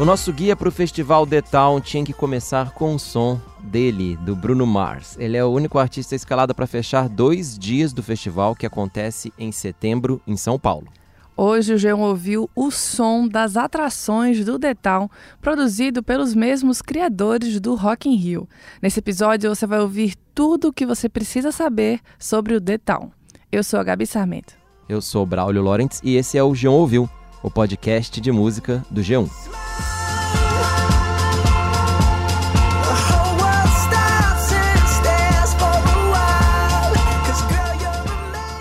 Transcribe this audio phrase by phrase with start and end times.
[0.00, 4.16] O nosso guia para o festival The Town tinha que começar com um som dele,
[4.16, 5.14] do Bruno Mars.
[5.18, 9.52] Ele é o único artista escalado para fechar dois dias do festival que acontece em
[9.52, 10.86] setembro em São Paulo.
[11.36, 15.06] Hoje o Jean ouviu o som das atrações do The Town,
[15.38, 18.48] produzido pelos mesmos criadores do Rock in Rio.
[18.80, 23.10] Nesse episódio você vai ouvir tudo o que você precisa saber sobre o The Town.
[23.52, 24.54] Eu sou a Gabi Sarmento.
[24.88, 27.06] Eu sou Braulio Lawrence e esse é o Jean Ouviu,
[27.42, 29.28] o podcast de música do G1.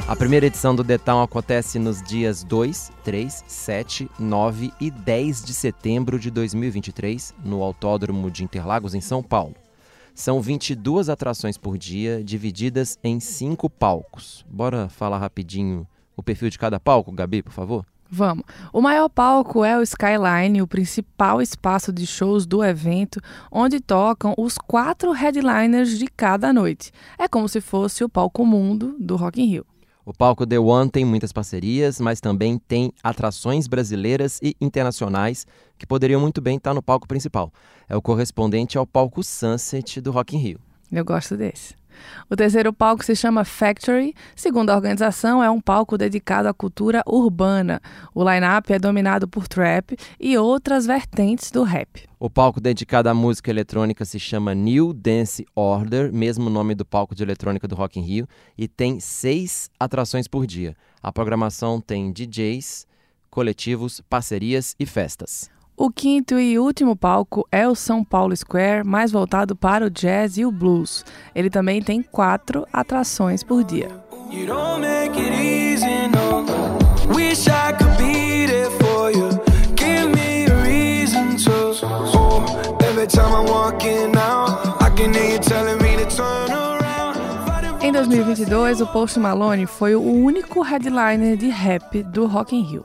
[0.07, 5.53] A primeira edição do Detal acontece nos dias 2, 3, 7, 9 e 10 de
[5.53, 9.55] setembro de 2023, no Autódromo de Interlagos, em São Paulo.
[10.15, 14.43] São 22 atrações por dia, divididas em cinco palcos.
[14.49, 15.87] Bora falar rapidinho
[16.17, 17.85] o perfil de cada palco, Gabi, por favor?
[18.11, 18.43] Vamos.
[18.73, 23.21] O maior palco é o Skyline, o principal espaço de shows do evento,
[23.51, 26.91] onde tocam os quatro headliners de cada noite.
[27.19, 29.65] É como se fosse o palco mundo do Rock in Rio.
[30.03, 35.45] O palco The One tem muitas parcerias, mas também tem atrações brasileiras e internacionais
[35.77, 37.53] que poderiam muito bem estar no palco principal.
[37.87, 40.59] É o correspondente ao palco Sunset do Rock in Rio.
[40.91, 41.78] Eu gosto desse.
[42.29, 44.13] O terceiro palco se chama Factory.
[44.35, 47.81] Segundo a organização, é um palco dedicado à cultura urbana.
[48.13, 52.07] O line-up é dominado por trap e outras vertentes do rap.
[52.19, 57.15] O palco dedicado à música eletrônica se chama New Dance Order, mesmo nome do palco
[57.15, 60.75] de eletrônica do Rock in Rio, e tem seis atrações por dia.
[61.01, 62.85] A programação tem DJs,
[63.29, 65.49] coletivos, parcerias e festas.
[65.81, 70.37] O quinto e último palco é o São Paulo Square, mais voltado para o jazz
[70.37, 71.05] e o blues.
[71.33, 73.87] Ele também tem quatro atrações por dia.
[87.81, 92.83] Em 2022, o Post Malone foi o único headliner de rap do Rock in Rio.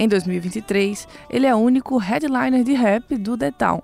[0.00, 3.82] Em 2023, ele é o único headliner de rap do The Town.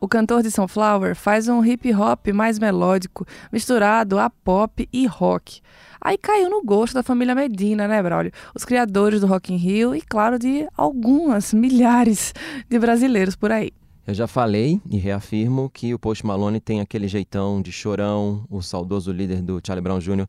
[0.00, 5.60] O cantor de Sunflower faz um hip hop mais melódico, misturado a pop e rock.
[6.00, 8.32] Aí caiu no gosto da família Medina, né, Braulio?
[8.54, 12.32] Os criadores do Rock in Rio e, claro, de algumas milhares
[12.66, 13.70] de brasileiros por aí.
[14.06, 18.62] Eu já falei e reafirmo que o Post Malone tem aquele jeitão de chorão, o
[18.62, 20.26] saudoso líder do Charlie Brown Jr.,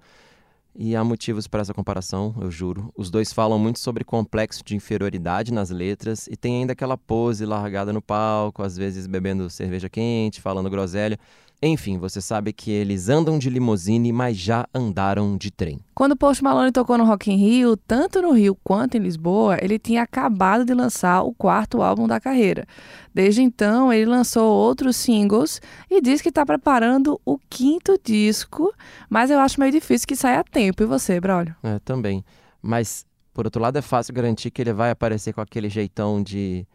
[0.76, 2.92] e há motivos para essa comparação, eu juro.
[2.96, 7.46] Os dois falam muito sobre complexo de inferioridade nas letras e tem ainda aquela pose
[7.46, 11.20] largada no palco, às vezes bebendo cerveja quente, falando groselha.
[11.62, 15.80] Enfim, você sabe que eles andam de limusine, mas já andaram de trem.
[15.94, 19.78] Quando Post Malone tocou no Rock in Rio, tanto no Rio quanto em Lisboa, ele
[19.78, 22.66] tinha acabado de lançar o quarto álbum da carreira.
[23.14, 25.62] Desde então, ele lançou outros singles
[25.92, 28.74] e diz que está preparando o quinto disco,
[29.10, 30.82] mas eu acho meio difícil que saia a tempo.
[30.82, 31.54] E você, Braulio?
[31.62, 32.24] É, também.
[32.62, 36.66] Mas, por outro lado, é fácil garantir que ele vai aparecer com aquele jeitão de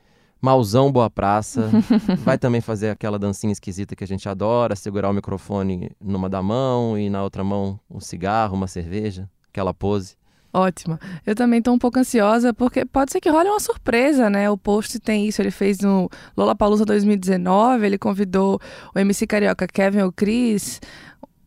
[0.40, 1.70] Mauzão Boa Praça.
[2.24, 6.42] Vai também fazer aquela dancinha esquisita que a gente adora, segurar o microfone numa da
[6.42, 10.16] mão e na outra mão um cigarro, uma cerveja, aquela pose.
[10.54, 11.00] Ótima.
[11.26, 14.48] Eu também estou um pouco ansiosa porque pode ser que role uma surpresa, né?
[14.48, 18.60] O post tem isso, ele fez no Lollapalooza 2019, ele convidou
[18.94, 20.80] o MC Carioca Kevin ou Chris,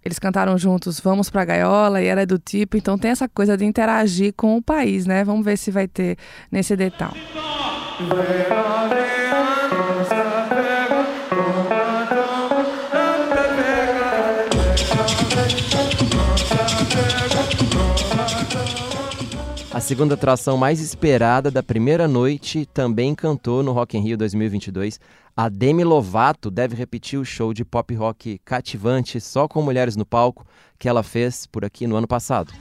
[0.03, 3.63] eles cantaram juntos Vamos pra Gaiola e era do tipo, então tem essa coisa de
[3.63, 5.23] interagir com o país, né?
[5.23, 6.17] Vamos ver se vai ter
[6.51, 7.17] nesse detalhe.
[19.73, 24.99] A segunda atração mais esperada da primeira noite também cantou no Rock in Rio 2022.
[25.35, 30.05] A Demi Lovato deve repetir o show de pop rock cativante só com mulheres no
[30.05, 30.45] palco
[30.77, 32.53] que ela fez por aqui no ano passado.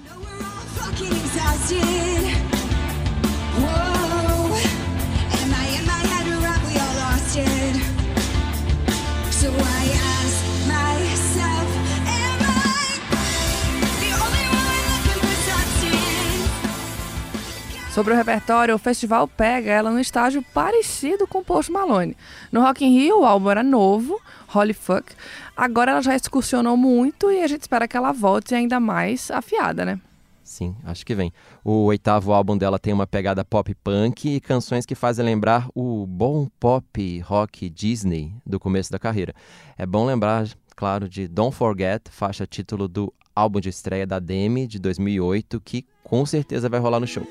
[17.96, 22.14] Sobre o repertório, o festival pega ela num estágio parecido com Post Malone.
[22.52, 24.20] No Rock in Rio, o álbum era novo,
[24.54, 25.14] Holy Fuck.
[25.56, 29.82] Agora ela já excursionou muito e a gente espera que ela volte ainda mais afiada,
[29.86, 29.98] né?
[30.44, 31.32] Sim, acho que vem.
[31.64, 36.06] O oitavo álbum dela tem uma pegada pop punk e canções que fazem lembrar o
[36.06, 39.32] bom pop rock Disney do começo da carreira.
[39.78, 40.46] É bom lembrar,
[40.76, 45.86] claro, de Don't Forget, faixa título do álbum de estreia da Demi de 2008, que
[46.04, 47.26] com certeza vai rolar no show.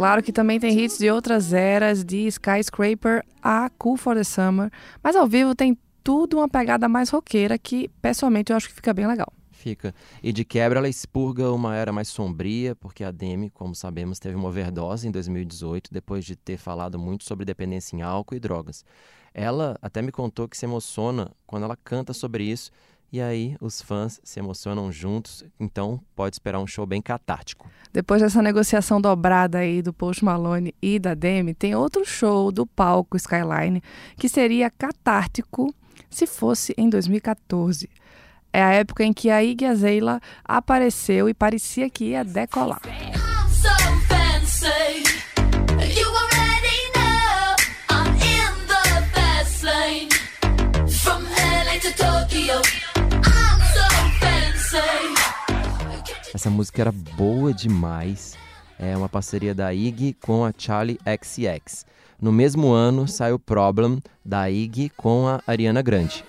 [0.00, 4.70] Claro que também tem hits de outras eras, de Skyscraper a Cool for the Summer,
[5.02, 8.94] mas ao vivo tem tudo uma pegada mais roqueira que, pessoalmente, eu acho que fica
[8.94, 9.30] bem legal.
[9.50, 9.94] Fica.
[10.22, 14.36] E de quebra ela expurga uma era mais sombria, porque a Demi, como sabemos, teve
[14.36, 18.86] uma overdose em 2018, depois de ter falado muito sobre dependência em álcool e drogas.
[19.34, 22.70] Ela até me contou que se emociona quando ela canta sobre isso
[23.12, 27.68] e aí os fãs se emocionam juntos, então pode esperar um show bem catártico.
[27.92, 32.66] Depois dessa negociação dobrada aí do Post Malone e da Demi, tem outro show do
[32.66, 33.82] palco Skyline
[34.16, 35.74] que seria catártico
[36.08, 37.88] se fosse em 2014.
[38.52, 42.80] É a época em que a Iggy Azalea apareceu e parecia que ia decolar.
[56.40, 58.34] Essa música era boa demais.
[58.78, 61.84] É uma parceria da Iggy com a Charlie XCX.
[62.18, 66.24] No mesmo ano saiu Problem da Iggy com a Ariana Grande.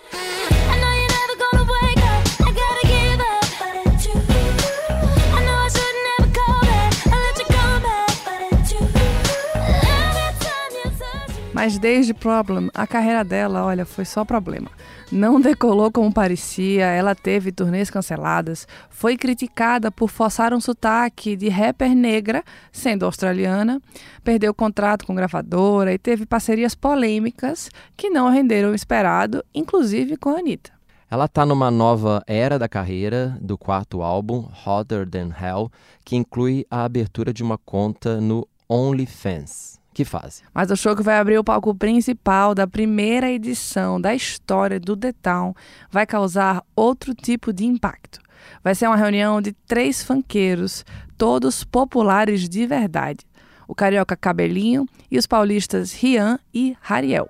[11.63, 14.72] Mas desde Problem, a carreira dela, olha, foi só problema.
[15.12, 21.50] Não decolou como parecia, ela teve turnês canceladas, foi criticada por forçar um sotaque de
[21.50, 23.80] rapper negra, sendo australiana,
[24.24, 30.31] perdeu contrato com gravadora e teve parcerias polêmicas que não renderam o esperado, inclusive com
[30.31, 30.72] a Anitta.
[31.12, 35.72] Ela está numa nova era da carreira, do quarto álbum, Hotter Than Hell,
[36.04, 40.46] que inclui a abertura de uma conta no OnlyFans que fazem.
[40.54, 44.96] Mas o show que vai abrir o palco principal da primeira edição da história do
[44.96, 45.54] The Town
[45.90, 48.20] vai causar outro tipo de impacto.
[48.64, 50.86] Vai ser uma reunião de três funkeiros,
[51.18, 53.26] todos populares de verdade.
[53.68, 57.28] O carioca Cabelinho e os paulistas Rian e Rariel.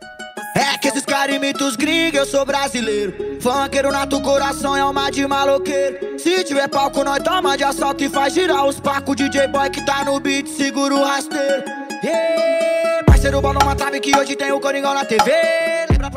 [0.56, 3.14] É que esses caras imitam os gringos, eu sou brasileiro.
[3.40, 6.20] Funkeiro nato coração é uma de maloqueiro.
[6.20, 9.16] Se tiver palco, nós toma de assalto e faz girar os pacos.
[9.16, 11.81] DJ boy que tá no beat, segura o rasteiro.
[12.04, 15.32] Yeah, parceiro bom numa trave que hoje tem o Coringão na TV.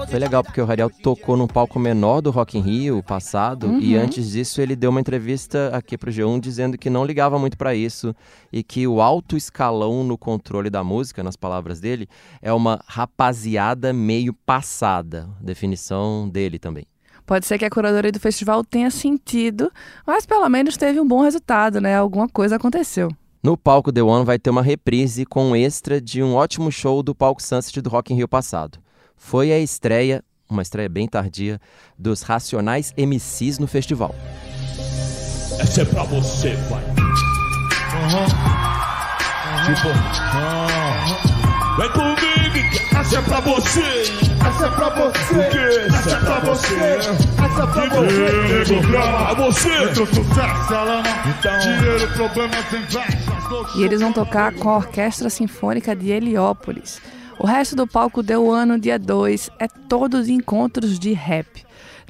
[0.08, 3.80] Foi legal porque o Rariel tocou num palco menor do Rock in Rio passado uhum.
[3.80, 7.58] e antes disso ele deu uma entrevista aqui pro G1 dizendo que não ligava muito
[7.58, 8.16] para isso
[8.50, 12.08] e que o alto escalão no controle da música, nas palavras dele,
[12.40, 16.86] é uma rapaziada meio passada, definição dele também.
[17.26, 19.70] Pode ser que a curadoria do festival tenha sentido,
[20.06, 21.94] mas pelo menos teve um bom resultado, né?
[21.94, 23.10] Alguma coisa aconteceu.
[23.44, 27.02] No palco The One vai ter uma reprise com um extra de um ótimo show
[27.02, 28.78] do palco Sunset do Rock in Rio passado.
[29.18, 31.60] Foi a estreia, uma estreia bem tardia,
[31.98, 34.14] dos Racionais MCs no festival.
[35.60, 36.82] Essa é pra você, pai.
[38.00, 38.24] Uhum.
[39.74, 41.76] Tipo, uhum.
[41.76, 42.33] Vem comigo,
[42.96, 43.80] essa é pra você.
[44.46, 45.40] Essa é pra você.
[45.86, 46.74] Essa é pra você.
[46.74, 48.80] Essa é pra você.
[48.90, 49.94] Pra você.
[50.06, 51.24] sucesso, ela não.
[51.60, 52.08] Dinheiro,
[53.76, 57.00] E eles vão tocar com a Orquestra Sinfônica de Heliópolis.
[57.38, 61.64] O resto do palco deu ano dia 2 é todo de encontros de rap.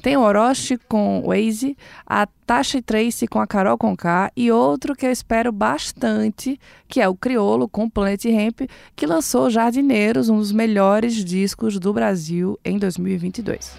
[0.05, 4.95] Tem o Orochi com o Waze, a Tasha Tracy com a Carol Conká e outro
[4.95, 10.37] que eu espero bastante, que é o Criolo com Planet Ramp, que lançou Jardineiros, um
[10.37, 13.71] dos melhores discos do Brasil em 2022.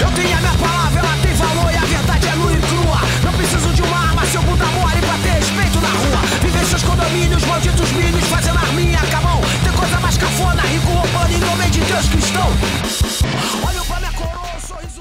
[0.00, 3.00] Eu tenho a minha palavra, ela tem valor e a verdade é nua e crua.
[3.24, 6.26] Não preciso de uma arma, seu bunda mole pra ter respeito na rua.
[6.42, 9.57] Viver seus condomínios, malditos milhos, fazendo arminha, acabam.
[9.78, 12.48] Coisa mais cafona, rico roubando em nome de Deus cristão.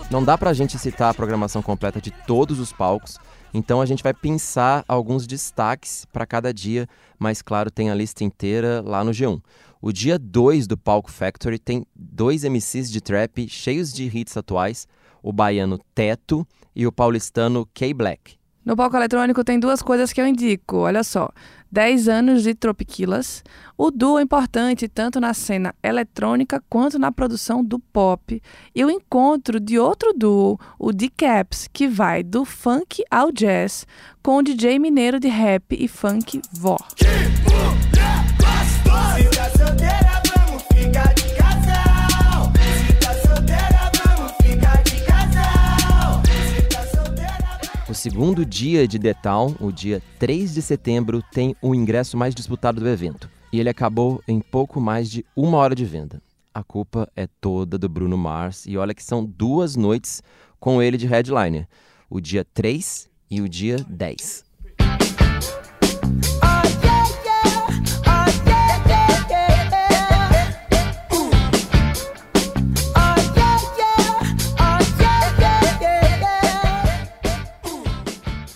[0.10, 3.18] Não dá pra gente citar a programação completa de todos os palcos,
[3.54, 6.88] então a gente vai pensar alguns destaques para cada dia,
[7.20, 9.42] mas claro, tem a lista inteira lá no G1.
[9.82, 14.88] O dia 2 do Palco Factory tem dois MCs de trap cheios de hits atuais,
[15.22, 18.38] o baiano Teto e o paulistano K-Black.
[18.68, 21.30] No palco eletrônico tem duas coisas que eu indico, olha só.
[21.72, 23.44] 10 anos de Tropiquilas.
[23.78, 28.42] O duo é importante tanto na cena eletrônica quanto na produção do pop.
[28.74, 33.86] E o encontro de outro duo, o D-Caps, que vai do funk ao jazz,
[34.24, 36.78] com o DJ mineiro de rap e funk Vó.
[36.96, 37.27] Que
[47.98, 52.88] segundo dia de Town, o dia 3 de setembro, tem o ingresso mais disputado do
[52.88, 53.30] evento.
[53.52, 56.22] E ele acabou em pouco mais de uma hora de venda.
[56.54, 58.66] A culpa é toda do Bruno Mars.
[58.68, 60.22] E olha que são duas noites
[60.60, 61.68] com ele de headliner.
[62.10, 64.47] O dia 3 e o dia 10.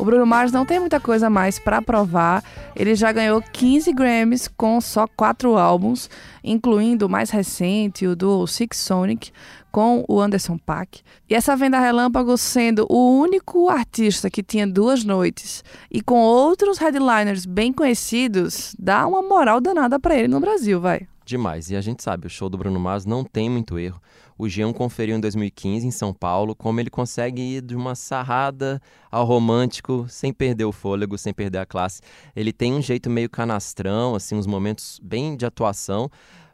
[0.01, 2.43] O Bruno Mars não tem muita coisa mais para provar.
[2.75, 6.09] Ele já ganhou 15 Grammys com só quatro álbuns,
[6.43, 9.31] incluindo o mais recente, o do Six Sonic,
[9.71, 11.01] com o Anderson Paak.
[11.29, 16.79] E essa venda relâmpago sendo o único artista que tinha duas noites e com outros
[16.79, 21.07] headliners bem conhecidos, dá uma moral danada para ele no Brasil, vai.
[21.23, 21.69] Demais.
[21.69, 24.01] E a gente sabe, o show do Bruno Mars não tem muito erro.
[24.41, 28.81] O Jean conferiu em 2015 em São Paulo como ele consegue ir de uma sarrada
[29.11, 32.01] ao romântico sem perder o fôlego, sem perder a classe.
[32.35, 36.09] Ele tem um jeito meio canastrão, assim, uns momentos bem de atuação,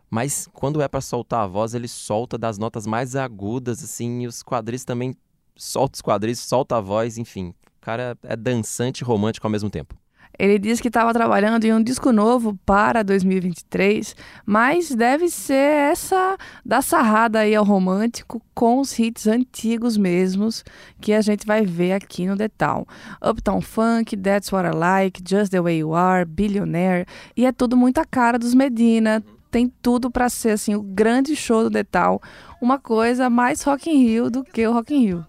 [0.09, 4.27] mas quando é para soltar a voz, ele solta das notas mais agudas, assim, e
[4.27, 5.15] os quadris também
[5.55, 7.53] solta os quadris, solta a voz, enfim.
[7.77, 9.95] O cara é dançante e romântico ao mesmo tempo.
[10.39, 14.15] Ele disse que estava trabalhando em um disco novo para 2023,
[14.45, 20.63] mas deve ser essa da sarrada aí ao romântico com os hits antigos mesmos
[21.01, 22.85] que a gente vai ver aqui no Town.
[23.21, 27.75] Uptown Funk, That's What I Like, Just the Way You Are, Billionaire, e é tudo
[27.75, 29.23] muito a cara dos Medina.
[29.49, 32.19] Tem tudo para ser assim o grande show do Town,
[32.61, 35.25] uma coisa mais Rock in Rio do que o Rock in Rio.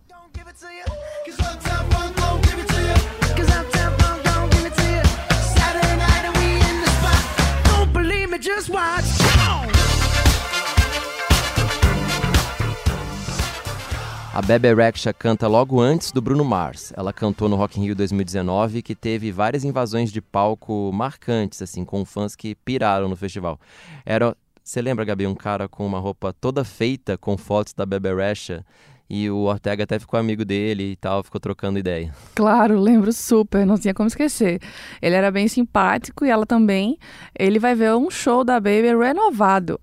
[14.39, 16.93] A Bebe Rexha canta logo antes do Bruno Mars.
[16.97, 21.85] Ela cantou no Rock in Rio 2019, que teve várias invasões de palco marcantes, assim,
[21.85, 23.59] com fãs que piraram no festival.
[24.07, 28.15] Era, você lembra, Gabi, um cara com uma roupa toda feita com fotos da Bebe
[28.15, 28.65] Rexha
[29.11, 32.13] e o Ortega até ficou amigo dele e tal, ficou trocando ideia.
[32.35, 34.61] Claro, lembro super, não tinha como esquecer.
[35.01, 36.99] Ele era bem simpático e ela também.
[37.39, 39.81] Ele vai ver um show da Baby renovado.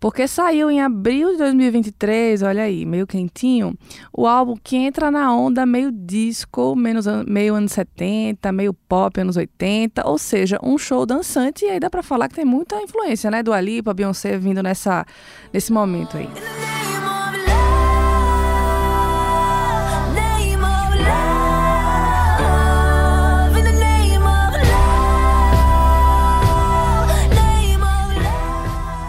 [0.00, 3.76] Porque saiu em abril de 2023, olha aí, meio quentinho,
[4.12, 10.06] o álbum que entra na onda meio disco, meio anos 70, meio pop anos 80,
[10.06, 13.42] ou seja, um show dançante e aí dá pra falar que tem muita influência, né,
[13.42, 15.04] do Alipa, Beyoncé vindo nessa,
[15.52, 16.28] nesse momento aí.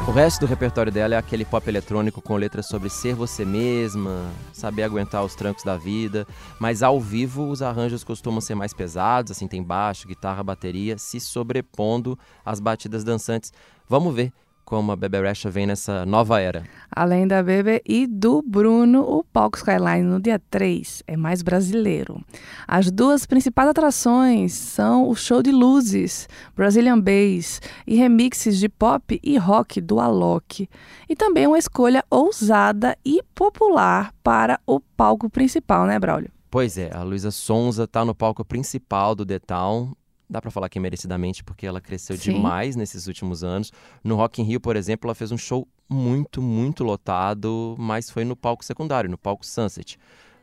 [0.10, 4.32] O resto do repertório dela é aquele pop eletrônico com letras sobre ser você mesma,
[4.52, 6.26] saber aguentar os trancos da vida,
[6.58, 11.20] mas ao vivo os arranjos costumam ser mais pesados, assim tem baixo, guitarra, bateria, se
[11.20, 13.54] sobrepondo às batidas dançantes.
[13.88, 14.34] Vamos ver
[14.70, 16.64] como a Bebe Rexha vem nessa nova era.
[16.92, 22.24] Além da Bebe e do Bruno, o palco Skyline no dia 3 é mais brasileiro.
[22.68, 29.20] As duas principais atrações são o show de luzes, Brazilian Bass e remixes de pop
[29.24, 30.70] e rock do Alok.
[31.10, 36.30] E também uma escolha ousada e popular para o palco principal, né, Braulio?
[36.52, 39.94] Pois é, a Luísa Sonza está no palco principal do The Town,
[40.30, 42.34] dá para falar que é merecidamente porque ela cresceu Sim.
[42.34, 43.72] demais nesses últimos anos.
[44.04, 48.24] No Rock in Rio, por exemplo, ela fez um show muito, muito lotado, mas foi
[48.24, 49.98] no palco secundário, no palco Sunset.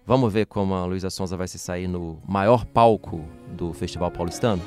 [0.04, 3.24] Vamos ver como a Luísa Sonza vai se sair no maior palco
[3.56, 4.62] do Festival Paulistano?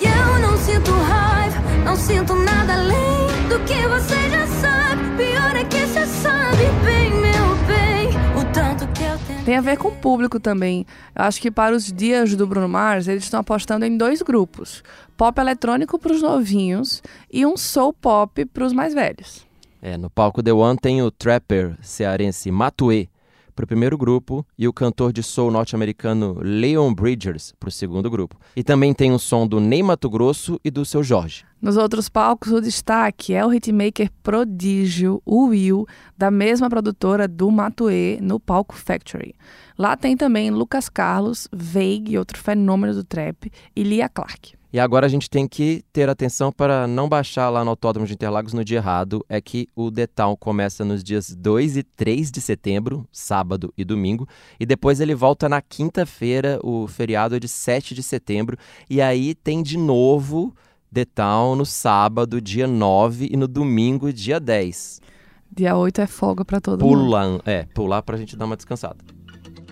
[0.00, 5.02] Eu não sinto raiva, não sinto nada além do que você já sabe.
[5.16, 7.25] Pior é que você sabe bem,
[9.46, 10.84] Tem a ver com o público também.
[11.14, 14.82] Eu acho que para os dias do Bruno Mars, eles estão apostando em dois grupos:
[15.16, 17.00] pop eletrônico para os novinhos
[17.32, 19.46] e um soul pop para os mais velhos.
[19.80, 23.08] É, no palco The One tem o trapper cearense Matue
[23.56, 28.10] para o primeiro grupo e o cantor de soul norte-americano Leon Bridgers para o segundo
[28.10, 28.38] grupo.
[28.54, 31.44] E também tem o som do Ney Mato Grosso e do seu Jorge.
[31.60, 35.86] Nos outros palcos, o destaque é o hitmaker prodígio, Will,
[36.16, 39.34] da mesma produtora do Matue, no palco Factory.
[39.78, 44.54] Lá tem também Lucas Carlos, Veig, outro fenômeno do trap, e Lia Clark.
[44.76, 48.12] E agora a gente tem que ter atenção para não baixar lá no Autódromo de
[48.12, 49.24] Interlagos no dia errado.
[49.26, 54.28] É que o Detal começa nos dias 2 e 3 de setembro, sábado e domingo.
[54.60, 58.58] E depois ele volta na quinta-feira, o feriado é de 7 de setembro.
[58.90, 60.54] E aí tem de novo
[60.92, 65.00] Detal no sábado, dia 9, e no domingo, dia 10.
[65.50, 67.42] Dia 8 é folga para todo Pulam, mundo.
[67.46, 68.98] É, pular para a gente dar uma descansada.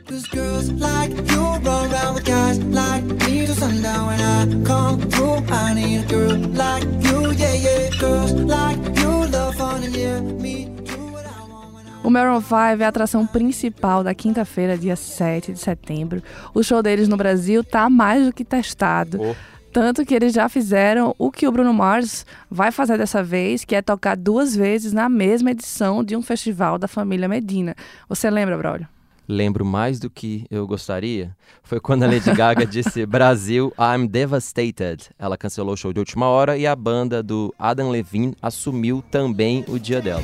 [0.06, 5.00] Cause girls like you run around with guys like me till sundown when I come
[5.08, 5.42] through.
[5.48, 7.88] I need a girl like you, yeah, yeah.
[7.98, 10.66] Girls like you love fun and yeah, me.
[10.66, 14.76] do what I want when I O Maroon 5 é a atração principal da quinta-feira,
[14.76, 16.22] dia 7 de setembro.
[16.52, 19.18] O show deles no Brasil tá mais do que testado.
[19.22, 19.34] Oh.
[19.72, 23.74] Tanto que eles já fizeram o que o Bruno Mars vai fazer dessa vez, que
[23.74, 27.74] é tocar duas vezes na mesma edição de um festival da família Medina.
[28.06, 28.93] Você lembra, Braulio?
[29.26, 31.34] Lembro mais do que eu gostaria.
[31.62, 35.08] Foi quando a Lady Gaga disse Brasil, I'm devastated.
[35.18, 39.64] Ela cancelou o show de última hora e a banda do Adam Levine assumiu também
[39.66, 40.22] o dia dela.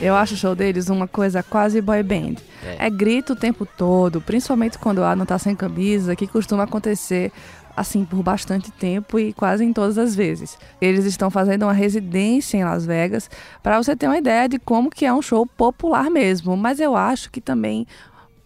[0.00, 2.34] Eu acho o show deles uma coisa quase boy band.
[2.62, 2.86] É.
[2.86, 7.32] É, grito o tempo todo, principalmente quando o Adam tá sem camisa, que costuma acontecer
[7.76, 10.58] assim por bastante tempo e quase em todas as vezes.
[10.80, 13.30] Eles estão fazendo uma residência em Las Vegas
[13.62, 16.96] para você ter uma ideia de como que é um show popular mesmo, mas eu
[16.96, 17.86] acho que também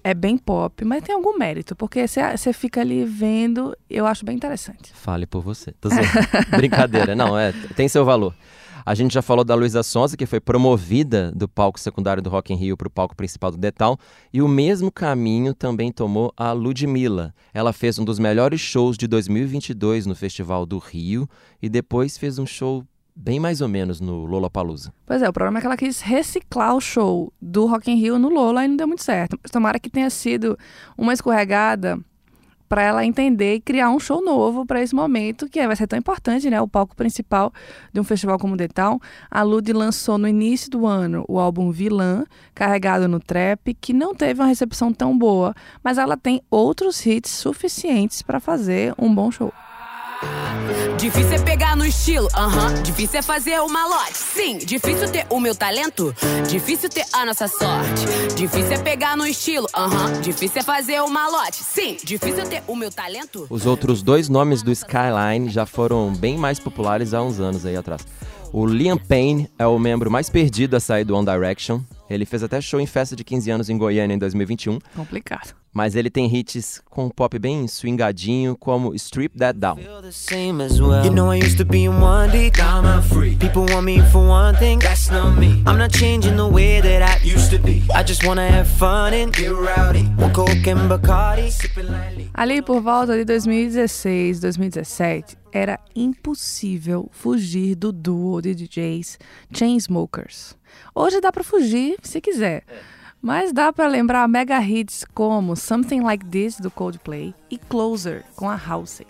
[0.02, 4.36] é bem pop, mas tem algum mérito, porque você fica ali vendo, eu acho bem
[4.36, 4.92] interessante.
[4.94, 5.74] Fale por você.
[6.56, 7.14] Brincadeira.
[7.14, 8.34] Não, é, tem seu valor.
[8.84, 12.52] A gente já falou da Luísa Sonza, que foi promovida do palco secundário do Rock
[12.52, 13.98] in Rio para o palco principal do Detal,
[14.32, 17.34] e o mesmo caminho também tomou a Ludmilla.
[17.52, 21.28] Ela fez um dos melhores shows de 2022 no Festival do Rio
[21.60, 22.84] e depois fez um show
[23.18, 24.92] bem mais ou menos no Lollapalooza.
[25.04, 28.18] Pois é, o problema é que ela quis reciclar o show do Rock in Rio
[28.18, 29.36] no Lola e não deu muito certo.
[29.50, 30.56] Tomara que tenha sido
[30.96, 31.98] uma escorregada
[32.68, 35.86] para ela entender e criar um show novo para esse momento, que é- vai ser
[35.86, 36.60] tão importante, né?
[36.60, 37.52] O palco principal
[37.92, 39.00] de um festival como o Town.
[39.30, 44.14] A Lud lançou no início do ano o álbum Vilã, carregado no trap, que não
[44.14, 49.30] teve uma recepção tão boa, mas ela tem outros hits suficientes para fazer um bom
[49.30, 49.52] show.
[50.98, 52.82] Difícil é pegar no estilo, aham.
[52.82, 54.58] Difícil é fazer o malote, sim.
[54.58, 56.14] Difícil ter o meu talento,
[56.48, 58.34] difícil ter a nossa sorte.
[58.34, 60.20] Difícil é pegar no estilo, aham.
[60.20, 61.96] Difícil é fazer o malote, sim.
[62.02, 63.46] Difícil ter o meu talento.
[63.48, 67.76] Os outros dois nomes do Skyline já foram bem mais populares há uns anos aí
[67.76, 68.04] atrás.
[68.52, 71.80] O Liam Payne é o membro mais perdido a sair do One Direction.
[72.10, 74.78] Ele fez até show em festa de 15 anos em Goiânia em 2021.
[74.96, 75.54] Complicado.
[75.78, 79.78] Mas ele tem hits com um pop bem swingadinho, como Strip That Down.
[81.04, 82.58] You know I used to be in one deep.
[82.58, 83.36] Now I'm free.
[83.36, 84.80] People want me for one thing.
[84.80, 85.62] That's not me.
[85.68, 87.84] I'm not changing the way that I used to be.
[87.94, 90.02] I just wanna have fun and get rowdy.
[90.18, 92.28] One coke and Bacardi, sipping lightly.
[92.34, 99.16] Ali por volta de 2016, 2017, era impossível fugir do duo de DJs
[99.54, 100.56] Chainsmokers.
[100.92, 102.64] Hoje dá pra fugir se quiser,
[103.20, 108.48] mas dá pra lembrar mega hits como Something Like This do Coldplay e Closer com
[108.48, 109.06] a Halsey.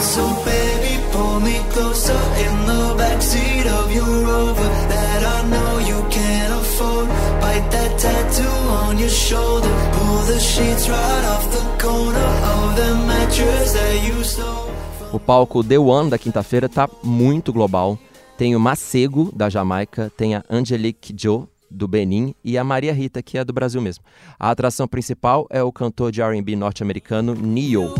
[0.00, 6.02] So baby, pull me closer in the backseat of your Rover that I know you
[6.10, 7.08] can't afford.
[7.40, 8.48] Bite that tattoo
[8.88, 9.68] on your shoulder.
[9.92, 14.70] Pull the sheets right off the corner of the mattress that you stole.
[15.12, 17.98] O palco The One da quinta-feira tá muito global.
[18.36, 23.22] Tem o Macego, da Jamaica, tem a Angelique Joe, do Benin, e a Maria Rita,
[23.22, 24.04] que é do Brasil mesmo.
[24.38, 27.92] A atração principal é o cantor de R&B norte-americano Neo.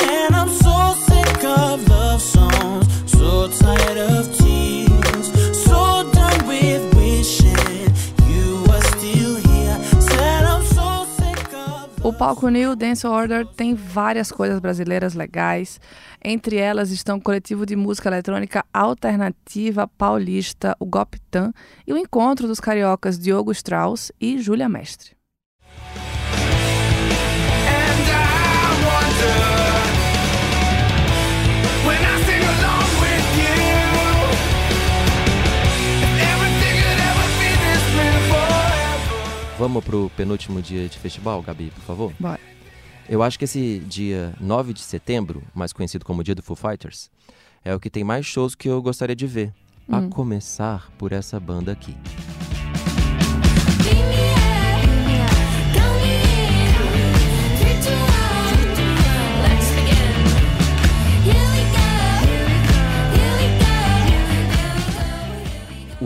[0.00, 4.41] And I'm so sick of love songs, so tired of
[12.12, 15.80] O palco New Dance Order tem várias coisas brasileiras legais.
[16.22, 21.54] Entre elas estão o coletivo de música eletrônica alternativa paulista, o Goptan,
[21.86, 25.16] e o encontro dos cariocas Diogo Strauss e Júlia Mestre.
[27.66, 29.51] And I wonder
[39.62, 42.12] Vamos pro penúltimo dia de festival, Gabi, por favor?
[42.18, 42.40] Bora.
[43.08, 47.08] Eu acho que esse dia 9 de setembro, mais conhecido como dia do Foo Fighters,
[47.64, 49.54] é o que tem mais shows que eu gostaria de ver.
[49.88, 51.96] A começar por essa banda aqui.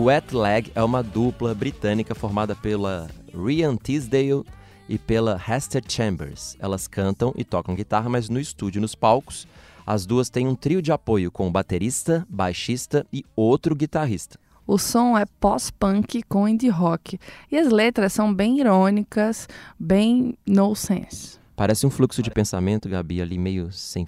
[0.06, 4.44] Wet Leg é uma dupla britânica formada pela Ryan Tisdale
[4.88, 6.56] e pela Hester Chambers.
[6.60, 9.48] Elas cantam e tocam guitarra, mas no estúdio nos palcos,
[9.84, 14.38] as duas têm um trio de apoio com baterista, baixista e outro guitarrista.
[14.64, 17.18] O som é pós-punk com indie rock
[17.50, 21.36] e as letras são bem irônicas, bem no sense.
[21.56, 24.06] Parece um fluxo de pensamento, Gabi, ali meio sem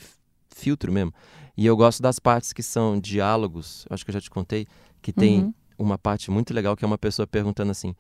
[0.49, 1.13] filtro mesmo.
[1.57, 4.65] E eu gosto das partes que são diálogos, acho que eu já te contei,
[5.03, 5.55] que tem Uhum.
[5.79, 7.95] Uma parte muito legal que é uma pessoa perguntando assim: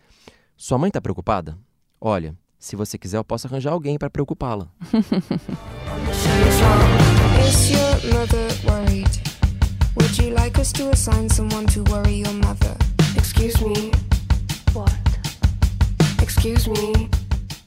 [0.56, 1.56] Sua mãe tá preocupada?
[2.00, 4.68] Olha, se você quiser, eu posso arranjar alguém para preocupá-la.
[7.48, 9.08] Is your mother worried?
[9.96, 12.76] Would you like us to assign someone to worry your mother?
[13.16, 13.90] Excuse me.
[14.74, 14.92] What?
[16.22, 17.08] Excuse me.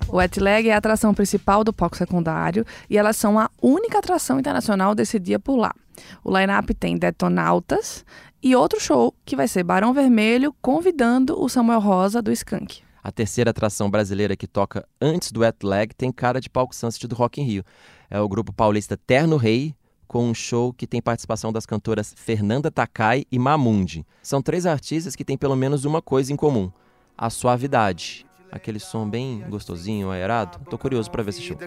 [0.08, 4.00] O Wet Leg é a atração principal do palco secundário e elas são a única
[4.00, 5.74] atração internacional desse dia por lá.
[6.22, 8.06] O line-up tem Detonautas
[8.44, 12.82] e outro show que vai ser Barão Vermelho convidando o Samuel Rosa do Skank.
[13.04, 17.08] A terceira atração brasileira que toca antes do Wet Leg tem cara de palco Sunset
[17.08, 17.64] do Rock in Rio.
[18.10, 19.76] É o grupo paulista Terno Rei,
[20.08, 24.06] com um show que tem participação das cantoras Fernanda Takai e Mamundi.
[24.22, 26.72] São três artistas que têm pelo menos uma coisa em comum:
[27.18, 28.26] a suavidade.
[28.52, 30.60] Aquele som bem gostosinho, aerado.
[30.70, 31.58] Tô curioso pra ver esse show.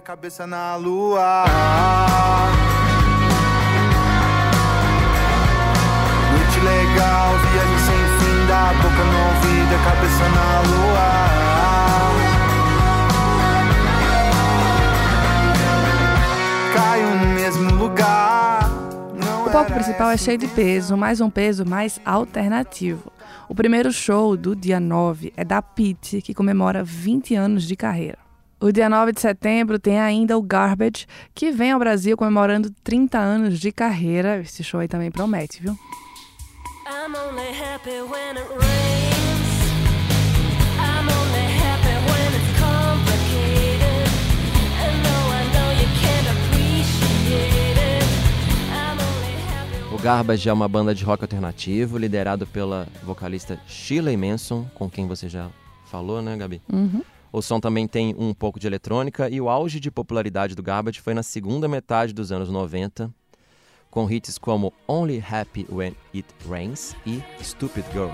[6.64, 11.08] Legal, viagem sem fim, da boca no ouvido, cabeça na lua.
[16.74, 18.70] Caio no mesmo lugar.
[19.46, 23.12] O palco principal é cheio de peso, mas um peso mais alternativo.
[23.48, 28.18] O primeiro show do dia 9 é da Pete, que comemora 20 anos de carreira.
[28.58, 33.18] O dia 9 de setembro tem ainda o Garbage, que vem ao Brasil comemorando 30
[33.18, 34.40] anos de carreira.
[34.40, 35.76] Esse show aí também promete, viu?
[36.86, 39.48] I'm only happy when it rains.
[40.78, 44.08] I'm only happy when it's complicated.
[44.84, 48.04] And though I know you can't appreciate it,
[48.70, 54.16] I'm only happy O Garbage é uma banda de rock alternativo, liderado pela vocalista Shirley
[54.16, 55.48] Manson, com quem você já
[55.86, 56.60] falou, né, Gabi?
[56.70, 57.02] Uhum.
[57.32, 61.00] O som também tem um pouco de eletrônica e o auge de popularidade do Garbage
[61.00, 63.10] foi na segunda metade dos anos 90,
[63.94, 68.10] com hits como Only Happy When It Rains e Stupid Girl.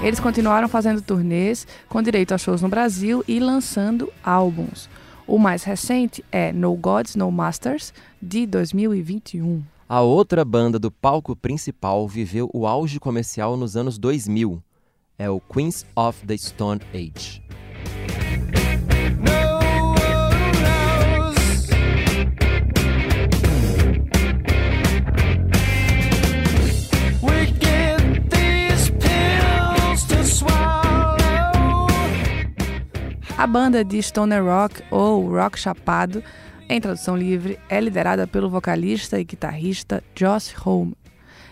[0.00, 4.88] Eles continuaram fazendo turnês com direito a shows no Brasil e lançando álbuns.
[5.26, 9.73] O mais recente é No Gods, No Masters, de 2021.
[9.86, 14.62] A outra banda do palco principal viveu o auge comercial nos anos 2000.
[15.18, 17.42] É o Queens of the Stone Age.
[27.22, 31.86] We get these pills to swallow.
[33.36, 36.24] A banda de stoner rock ou rock chapado,
[36.68, 40.96] em tradução livre, é liderada pelo vocalista e guitarrista Josh Homme.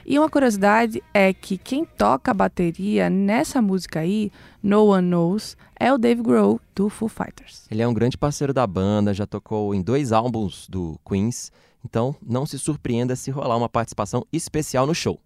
[0.04, 5.56] E uma curiosidade é que quem toca a bateria nessa música aí, No One Knows,
[5.78, 7.66] é o Dave Grohl do Foo Fighters.
[7.70, 11.52] Ele é um grande parceiro da banda, já tocou em dois álbuns do Queens,
[11.84, 15.20] então não se surpreenda se rolar uma participação especial no show.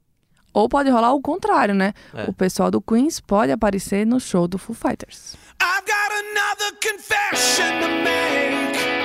[0.52, 1.92] Ou pode rolar o contrário, né?
[2.14, 2.24] É.
[2.28, 5.36] O pessoal do Queens pode aparecer no show do Foo Fighters.
[5.60, 8.95] I've got another confession to make.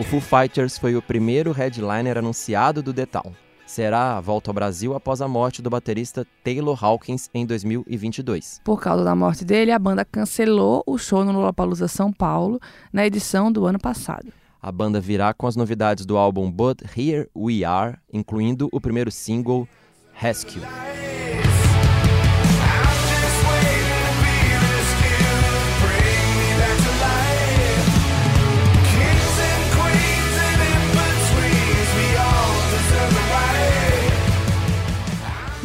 [0.00, 3.34] O Foo Fighters foi o primeiro headliner anunciado do The Town.
[3.66, 8.62] Será a volta ao Brasil após a morte do baterista Taylor Hawkins em 2022.
[8.64, 12.58] Por causa da morte dele, a banda cancelou o show no Lollapalooza São Paulo
[12.90, 14.32] na edição do ano passado.
[14.62, 19.10] A banda virá com as novidades do álbum But Here We Are, incluindo o primeiro
[19.10, 19.66] single
[20.12, 20.60] Rescue.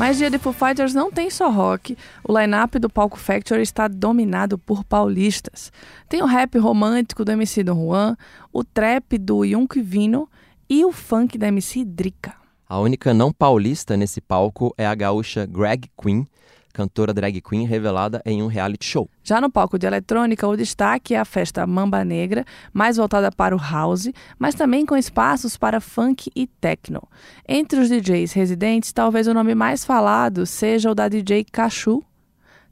[0.07, 1.97] Mas dia de Foo Fighters não tem só rock.
[2.23, 5.71] O line-up do Palco Factory está dominado por paulistas.
[6.07, 8.15] Tem o rap romântico do MC Don Juan,
[8.53, 10.29] o trap do Yunk Vino
[10.69, 12.35] e o funk da MC Drica.
[12.69, 16.27] A única não paulista nesse palco é a gaúcha Greg Queen,
[16.75, 19.09] cantora drag queen revelada em um reality show.
[19.23, 23.55] Já no palco de eletrônica, o destaque é a festa Mamba Negra, mais voltada para
[23.55, 27.01] o house, mas também com espaços para funk e techno.
[27.47, 32.03] Entre os DJs residentes, talvez o nome mais falado seja o da DJ Cachu,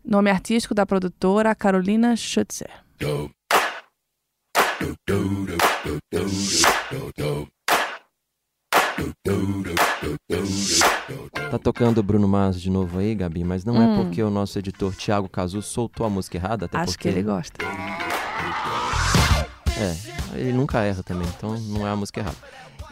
[0.03, 2.69] nome artístico da produtora Carolina Schutzer.
[11.51, 13.93] Tá tocando Bruno Mars de novo aí, Gabi, mas não Hum.
[13.93, 17.15] é porque o nosso editor Thiago Cazu soltou a música errada, até Acho porque que
[17.15, 17.63] ele gosta.
[19.77, 22.37] É, ele nunca erra também, então não é a música errada.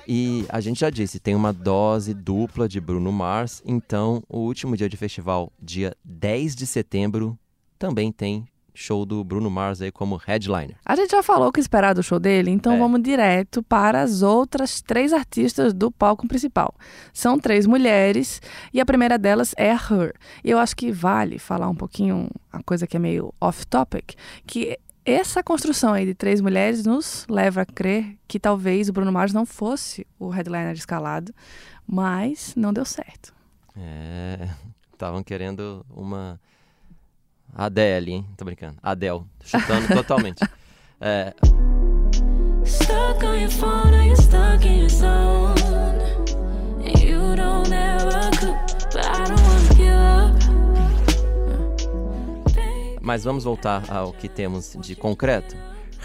[0.08, 4.76] E a gente já disse, tem uma dose dupla de Bruno Mars, então o último
[4.76, 7.38] dia de festival, dia 10 de setembro,
[7.78, 10.76] também tem show do Bruno Mars aí como headliner.
[10.86, 12.78] A gente já falou o que esperar do show dele, então É.
[12.78, 16.74] vamos direto para as outras três artistas do palco principal.
[17.14, 18.42] São três mulheres
[18.74, 20.14] e a primeira delas é a Her.
[20.44, 24.16] E eu acho que vale falar um pouquinho, a coisa que é meio off-topic,
[24.48, 29.12] que essa construção aí de três mulheres nos leva a crer que talvez o Bruno
[29.12, 31.34] Mars não fosse o headliner escalado,
[31.88, 33.34] mas não deu certo.
[33.76, 34.48] É,
[34.94, 36.40] estavam querendo uma
[37.54, 38.26] Adele, hein?
[38.38, 38.78] Tô brincando.
[38.82, 40.40] Adele, chutando totalmente.
[41.00, 41.34] É,
[42.64, 45.56] Stuck on your phone, stuck in your zone.
[47.00, 48.56] You don't ever cook,
[48.94, 50.32] but I don't wanna give up.
[53.02, 55.56] Mas vamos voltar ao que temos de concreto.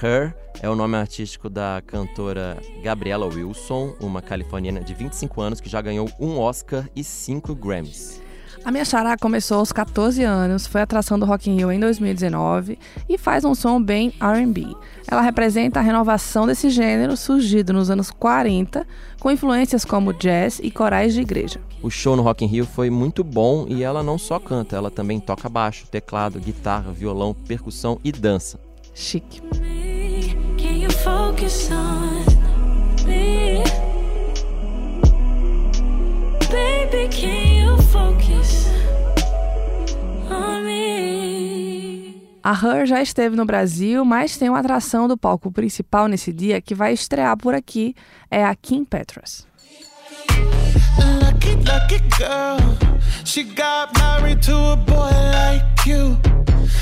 [0.03, 5.69] Her é o nome artístico da cantora Gabriella Wilson, uma californiana de 25 anos que
[5.69, 8.21] já ganhou um Oscar e cinco Grammys.
[8.67, 12.77] A minha xará começou aos 14 anos, foi atração do Rock in Rio em 2019
[13.09, 14.67] e faz um som bem R&B.
[15.07, 18.85] Ela representa a renovação desse gênero surgido nos anos 40,
[19.21, 21.61] com influências como jazz e corais de igreja.
[21.81, 24.91] O show no Rock in Rio foi muito bom e ela não só canta, ela
[24.91, 28.59] também toca baixo, teclado, guitarra, violão, percussão e dança.
[28.93, 29.41] Chique.
[30.59, 30.89] Can
[42.47, 46.61] A Her já esteve no Brasil, mas tem uma atração do palco principal nesse dia
[46.61, 47.93] que vai estrear por aqui,
[48.31, 49.45] é a Kim Petras.
[50.97, 52.57] Lucky, lucky girl.
[53.25, 56.17] She got married to a boy like you.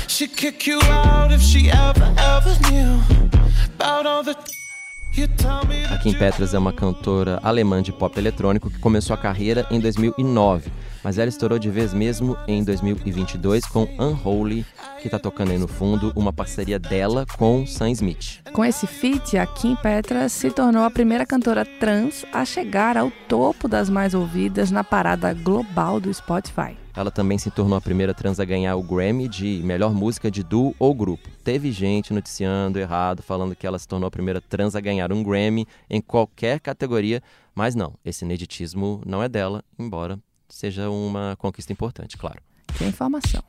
[0.07, 3.01] She'd kick you out if she ever, ever knew
[3.75, 4.64] about all the you tell me
[5.89, 9.79] A Kim Petras é uma cantora alemã de pop eletrônico que começou a carreira em
[9.79, 10.69] 2009,
[11.01, 14.65] mas ela estourou de vez mesmo em 2022 com Unholy,
[15.01, 18.41] que tá tocando aí no fundo, uma parceria dela com Sam Smith.
[18.51, 23.09] Com esse feat, a Kim Petras se tornou a primeira cantora trans a chegar ao
[23.29, 26.84] topo das mais ouvidas na parada global do Spotify.
[26.95, 30.41] Ela também se tornou a primeira trans a ganhar o Grammy de melhor música de
[30.41, 31.29] duo ou grupo.
[31.43, 35.21] Teve gente noticiando errado, falando que ela se tornou a primeira trans a ganhar um
[35.21, 37.21] Grammy em qualquer categoria,
[37.53, 42.41] mas não, esse ineditismo não é dela, embora seja uma conquista importante, claro.
[42.77, 43.43] Que informação.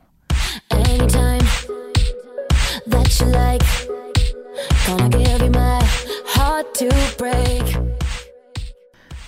[0.71, 1.77] Anytime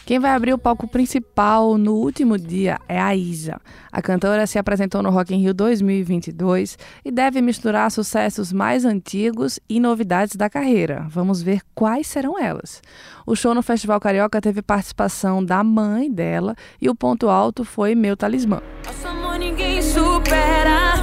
[0.08, 3.60] Quem vai abrir o palco principal no último dia é a Isa.
[3.92, 9.60] A cantora se apresentou no Rock in Rio 2022 e deve misturar sucessos mais antigos
[9.68, 11.04] e novidades da carreira.
[11.10, 12.80] Vamos ver quais serão elas.
[13.26, 17.94] O show no Festival Carioca teve participação da mãe dela e o ponto alto foi
[17.94, 18.62] Meu Talismã.
[19.04, 20.94] Amor ninguém supera.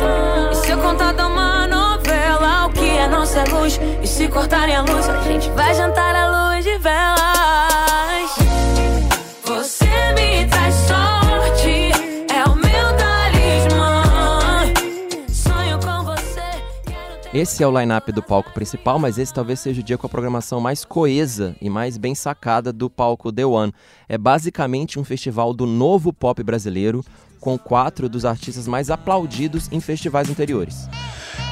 [0.51, 3.79] E se eu contar uma novela, o que é nossa luz?
[4.01, 6.75] E se cortarem a luz, a gente vai jantar à luz de.
[17.35, 20.09] Esse é o line-up do palco principal, mas esse talvez seja o dia com a
[20.09, 23.73] programação mais coesa e mais bem sacada do palco The One.
[24.07, 27.03] É basicamente um festival do novo pop brasileiro,
[27.41, 30.87] com quatro dos artistas mais aplaudidos em festivais anteriores.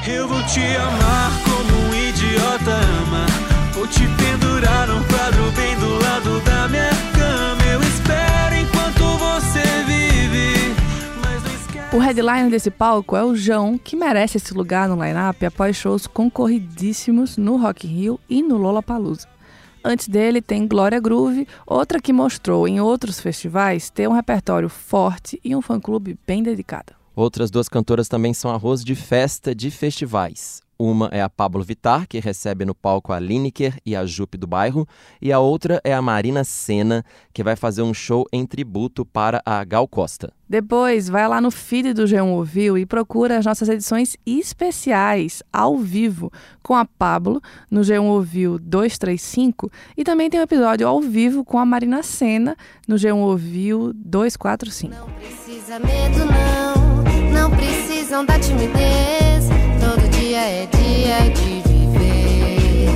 [0.08, 3.26] Eu vou te amar como um idiota ama.
[3.74, 7.13] Vou te pendurar num quadro bem do lado da minha
[11.94, 16.08] O headliner desse palco é o João, que merece esse lugar no line-up após shows
[16.08, 19.28] concorridíssimos no Rock Rio e no Lollapalooza.
[19.84, 25.40] Antes dele tem Glória Groove, outra que mostrou em outros festivais ter um repertório forte
[25.44, 26.92] e um fã-clube bem dedicado.
[27.14, 30.63] Outras duas cantoras também são arroz de festa de festivais.
[30.78, 34.46] Uma é a Pablo Vittar, que recebe no palco a Lineker e a Jupe do
[34.46, 34.86] bairro,
[35.20, 39.40] e a outra é a Marina Senna, que vai fazer um show em tributo para
[39.44, 40.32] a Gal Costa.
[40.48, 45.78] Depois, vai lá no feed do G1 Ouviu e procura as nossas edições especiais, ao
[45.78, 46.30] vivo,
[46.62, 51.58] com a Pablo, no G1 Ouviu 235, e também tem um episódio ao vivo com
[51.58, 52.56] a Marina Senna,
[52.86, 54.94] no G1 Ouviu 245.
[54.94, 56.84] Não precisa medo, não.
[57.32, 59.33] Não precisam da timidez.
[60.46, 62.90] É dia de viver.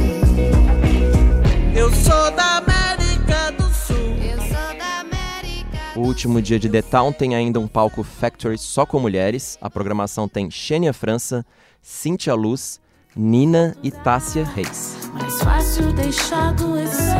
[1.75, 3.97] Eu sou da América do Sul.
[4.23, 5.79] Eu sou da América.
[5.97, 9.57] O último dia de The Town tem ainda um palco Factory só com mulheres.
[9.63, 11.43] A programação tem Xênia França,
[11.81, 12.79] Cíntia Luz,
[13.17, 14.99] Nina e Tássia Reis.
[15.15, 17.15] Mais fácil deixar adoecer.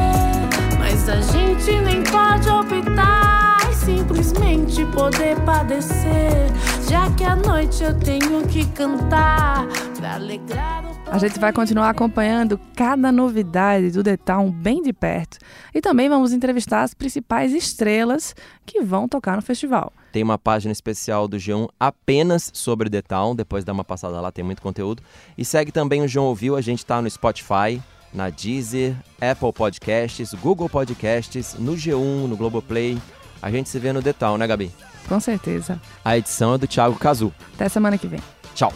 [0.79, 3.57] Mas a gente nem pode optar.
[3.73, 6.49] Simplesmente poder padecer.
[6.91, 9.67] Já que à noite eu tenho que cantar.
[9.99, 14.95] Pra alegrar o A gente vai continuar acompanhando cada novidade do The Town bem de
[14.95, 15.37] perto.
[15.75, 19.93] E também vamos entrevistar as principais estrelas que vão tocar no festival.
[20.13, 23.37] Tem uma página especial do G1 apenas sobre The Town.
[23.37, 25.03] Depois dá uma passada lá, tem muito conteúdo.
[25.37, 26.57] E segue também o João Ouviu.
[26.57, 27.83] A gente tá no Spotify,
[28.15, 32.97] na Deezer, Apple Podcasts, Google Podcasts, no G1, no Globoplay.
[33.43, 34.73] A gente se vê no The Town, né, Gabi?
[35.09, 35.81] Com certeza.
[36.05, 37.33] A edição é do Thiago Cazu.
[37.55, 38.21] Até semana que vem.
[38.55, 38.73] Tchau.